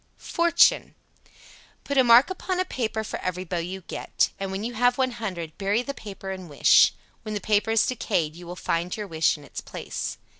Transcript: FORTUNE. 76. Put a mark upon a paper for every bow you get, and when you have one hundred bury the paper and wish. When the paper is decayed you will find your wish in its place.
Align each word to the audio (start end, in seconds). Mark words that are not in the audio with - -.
FORTUNE. 0.17 0.95
76. 1.25 1.39
Put 1.83 1.97
a 1.99 2.03
mark 2.03 2.31
upon 2.31 2.59
a 2.59 2.65
paper 2.65 3.03
for 3.03 3.19
every 3.19 3.43
bow 3.43 3.59
you 3.59 3.81
get, 3.81 4.31
and 4.39 4.51
when 4.51 4.63
you 4.63 4.73
have 4.73 4.97
one 4.97 5.11
hundred 5.11 5.55
bury 5.59 5.83
the 5.83 5.93
paper 5.93 6.31
and 6.31 6.49
wish. 6.49 6.93
When 7.21 7.35
the 7.35 7.39
paper 7.39 7.69
is 7.69 7.85
decayed 7.85 8.35
you 8.35 8.47
will 8.47 8.55
find 8.55 8.97
your 8.97 9.05
wish 9.05 9.37
in 9.37 9.43
its 9.43 9.61
place. 9.61 10.17